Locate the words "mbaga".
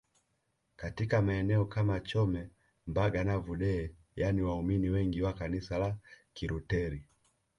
2.87-3.23